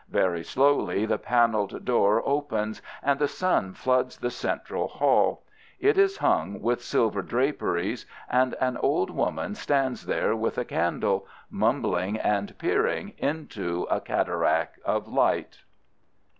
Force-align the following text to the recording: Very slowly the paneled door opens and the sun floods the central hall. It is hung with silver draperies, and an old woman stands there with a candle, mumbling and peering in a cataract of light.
Very 0.09 0.43
slowly 0.43 1.05
the 1.05 1.19
paneled 1.19 1.85
door 1.85 2.23
opens 2.27 2.81
and 3.03 3.19
the 3.19 3.27
sun 3.27 3.75
floods 3.75 4.17
the 4.17 4.31
central 4.31 4.87
hall. 4.87 5.43
It 5.79 5.95
is 5.95 6.17
hung 6.17 6.59
with 6.59 6.81
silver 6.83 7.21
draperies, 7.21 8.07
and 8.27 8.55
an 8.55 8.77
old 8.77 9.11
woman 9.11 9.53
stands 9.53 10.07
there 10.07 10.35
with 10.35 10.57
a 10.57 10.65
candle, 10.65 11.27
mumbling 11.51 12.17
and 12.17 12.57
peering 12.57 13.09
in 13.19 13.47
a 13.91 14.01
cataract 14.03 14.79
of 14.83 15.07
light. 15.07 15.59